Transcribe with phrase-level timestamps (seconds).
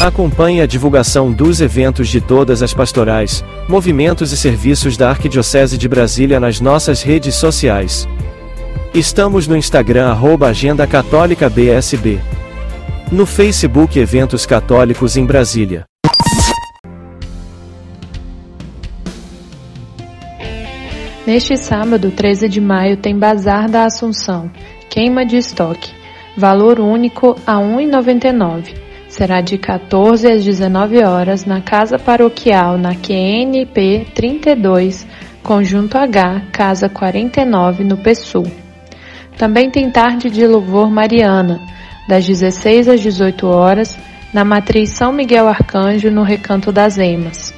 [0.00, 5.86] Acompanhe a divulgação dos eventos de todas as pastorais, movimentos e serviços da Arquidiocese de
[5.86, 8.08] Brasília nas nossas redes sociais.
[8.94, 12.18] Estamos no Instagram arroba Agenda Católica BSB.
[13.12, 15.84] No Facebook Eventos Católicos em Brasília.
[21.26, 24.50] Neste sábado, 13 de maio, tem Bazar da Assunção,
[24.88, 25.90] queima de estoque,
[26.38, 28.89] valor único a R$ 1,99.
[29.20, 35.06] Será de 14 às 19 horas na Casa Paroquial, na QNP 32,
[35.42, 38.50] Conjunto H, Casa 49, no PSUL.
[39.36, 41.60] Também tem tarde de louvor mariana,
[42.08, 43.94] das 16 às 18 horas,
[44.32, 47.52] na Matriz São Miguel Arcanjo, no Recanto das Emas.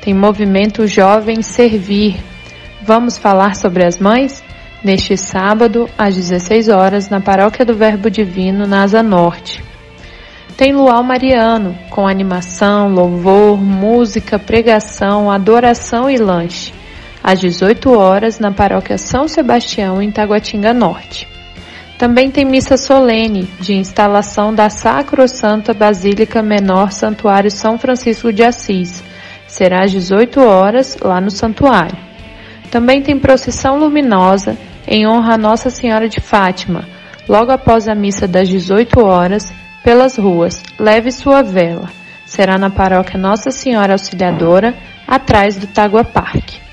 [0.00, 2.22] Tem movimento Jovem Servir,
[2.80, 4.44] Vamos falar sobre as mães?
[4.84, 9.63] Neste sábado, às 16 horas, na Paróquia do Verbo Divino, na Asa Norte.
[10.56, 16.72] Tem luau mariano, com animação, louvor, música, pregação, adoração e lanche,
[17.22, 21.26] às 18 horas, na Paróquia São Sebastião, em Taguatinga Norte.
[21.98, 28.44] Também tem missa solene, de instalação da Sacro Santa Basílica Menor Santuário São Francisco de
[28.44, 29.02] Assis.
[29.48, 31.98] Será às 18 horas, lá no santuário.
[32.70, 36.84] Também tem procissão luminosa em honra a Nossa Senhora de Fátima,
[37.28, 39.52] logo após a missa das 18 horas,
[39.84, 40.62] pelas ruas.
[40.80, 41.90] Leve sua vela.
[42.26, 44.74] Será na paróquia Nossa Senhora Auxiliadora,
[45.06, 46.64] atrás do Tagua Parque.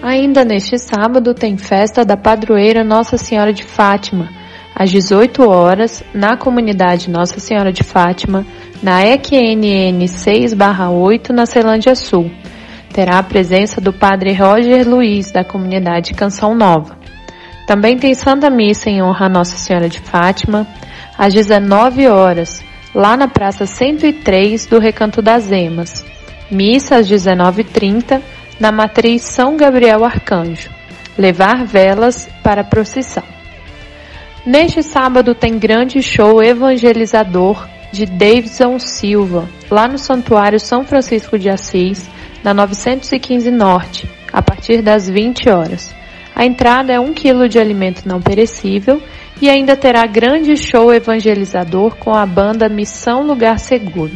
[0.00, 4.43] Ainda neste sábado tem festa da padroeira Nossa Senhora de Fátima,
[4.74, 8.44] às 18 horas, na comunidade Nossa Senhora de Fátima,
[8.82, 12.30] na EQNN 6/8, na Celândia Sul.
[12.92, 16.96] Terá a presença do Padre Roger Luiz, da comunidade Canção Nova.
[17.66, 20.66] Também tem Santa Missa em honra a Nossa Senhora de Fátima,
[21.16, 22.62] às 19 horas,
[22.94, 26.04] lá na Praça 103 do Recanto das Emas.
[26.50, 28.20] Missa às 19h30
[28.60, 30.70] na matriz São Gabriel Arcanjo,
[31.18, 33.33] levar velas para a procissão.
[34.46, 41.48] Neste sábado tem grande show evangelizador de Davidson Silva, lá no Santuário São Francisco de
[41.48, 42.10] Assis,
[42.42, 45.94] na 915 Norte, a partir das 20 horas.
[46.36, 49.00] A entrada é um quilo de alimento não perecível
[49.40, 54.12] e ainda terá grande show evangelizador com a banda Missão Lugar Seguro.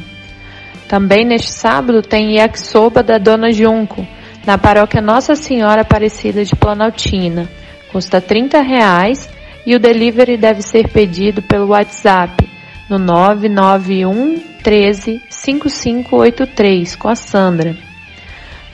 [0.87, 4.07] Também neste sábado tem yakisoba da Dona Junco,
[4.45, 7.49] na paróquia Nossa Senhora Aparecida de Planaltina.
[7.91, 9.38] Custa 30 reais
[9.69, 12.49] e o delivery deve ser pedido pelo WhatsApp
[12.89, 17.77] no 991 13 5583 com a Sandra.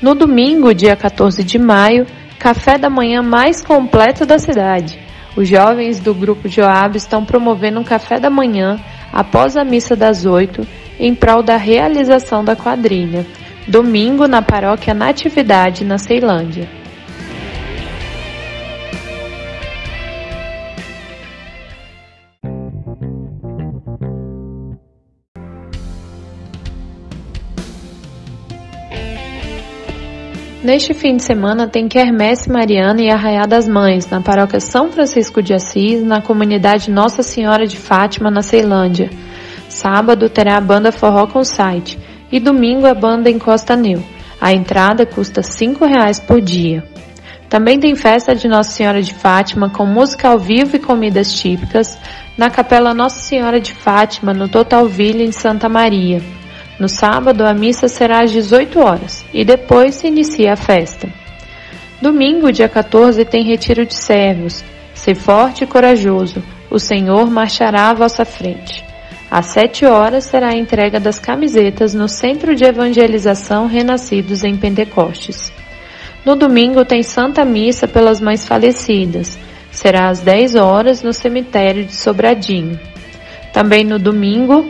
[0.01, 2.07] No domingo, dia 14 de maio,
[2.39, 4.97] café da manhã mais completo da cidade.
[5.35, 8.79] Os jovens do grupo Joab estão promovendo um café da manhã
[9.13, 10.65] após a missa das oito
[10.97, 13.27] em prol da realização da quadrilha.
[13.67, 16.84] Domingo na paróquia Natividade, na Ceilândia.
[30.65, 35.43] Neste fim de semana tem Quermesse Mariana e Arraiá das Mães, na paróquia São Francisco
[35.43, 39.11] de Assis, na comunidade Nossa Senhora de Fátima, na Ceilândia.
[39.69, 41.99] Sábado terá a banda Forró com Site
[42.33, 44.03] e domingo a banda Encosta New.
[44.41, 46.83] A entrada custa R$ 5,00 por dia.
[47.51, 51.99] Também tem festa de Nossa Senhora de Fátima com música ao vivo e comidas típicas
[52.39, 56.23] na Capela Nossa Senhora de Fátima, no Total Villa, em Santa Maria.
[56.79, 61.09] No sábado, a missa será às 18 horas e depois se inicia a festa.
[62.03, 64.65] Domingo, dia 14, tem retiro de servos.
[64.93, 68.85] Ser forte e corajoso, o Senhor marchará à vossa frente.
[69.31, 75.53] Às sete horas será a entrega das camisetas no Centro de Evangelização Renascidos em Pentecostes.
[76.25, 79.39] No domingo tem Santa Missa pelas Mães Falecidas.
[79.71, 82.79] Será às 10 horas no cemitério de Sobradinho.
[83.53, 84.65] Também no domingo,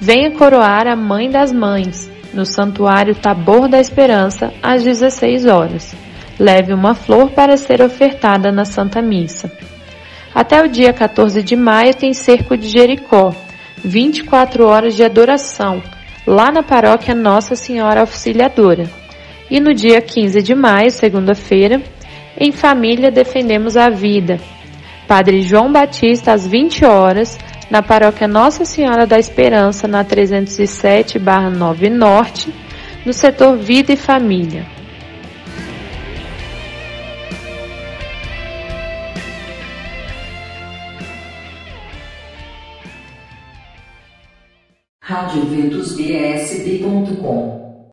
[0.00, 5.94] venha coroar a Mãe das Mães, no Santuário Tabor da Esperança, às 16 horas.
[6.38, 9.52] Leve uma flor para ser ofertada na Santa Missa.
[10.34, 13.34] Até o dia 14 de maio tem Cerco de Jericó,
[13.84, 15.82] 24 horas de adoração,
[16.26, 18.88] lá na paróquia Nossa Senhora Auxiliadora.
[19.50, 21.82] E no dia 15 de maio, segunda-feira,
[22.38, 24.38] em família defendemos a vida.
[25.06, 27.36] Padre João Batista, às 20 horas,
[27.70, 32.52] na paróquia Nossa Senhora da Esperança, na 307-9 Norte,
[33.06, 34.66] no setor Vida e Família.
[45.10, 47.69] radioventusbsb.com